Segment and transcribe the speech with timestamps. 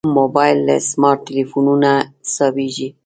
[0.19, 1.91] موبایل له سمارټ تلېفونه
[2.25, 2.89] حسابېږي.